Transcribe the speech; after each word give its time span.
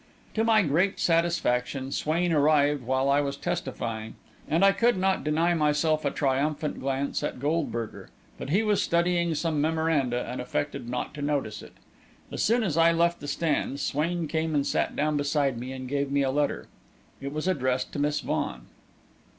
To 0.33 0.43
my 0.43 0.63
great 0.63 0.99
satisfaction, 0.99 1.91
Swain 1.91 2.33
arrived 2.33 2.81
while 2.81 3.07
I 3.07 3.21
was 3.21 3.37
testifying, 3.37 4.15
and 4.49 4.65
I 4.65 4.71
could 4.71 4.97
not 4.97 5.23
deny 5.23 5.53
myself 5.53 6.03
a 6.03 6.09
triumphant 6.09 6.79
glance 6.79 7.21
at 7.21 7.39
Goldberger, 7.39 8.09
but 8.39 8.49
he 8.49 8.63
was 8.63 8.81
studying 8.81 9.35
some 9.35 9.61
memoranda 9.61 10.25
and 10.27 10.41
affected 10.41 10.89
not 10.89 11.13
to 11.13 11.21
notice 11.21 11.61
it. 11.61 11.73
As 12.31 12.41
soon 12.41 12.63
as 12.63 12.77
I 12.77 12.91
left 12.91 13.19
the 13.19 13.27
stand, 13.27 13.79
Swain 13.79 14.27
came 14.27 14.55
and 14.55 14.65
sat 14.65 14.95
down 14.95 15.17
beside 15.17 15.59
me 15.59 15.71
and 15.71 15.87
gave 15.87 16.09
me 16.11 16.23
a 16.23 16.31
letter. 16.31 16.67
It 17.21 17.31
was 17.31 17.47
addressed 17.47 17.93
to 17.93 17.99
Miss 17.99 18.21
Vaughan. 18.21 18.61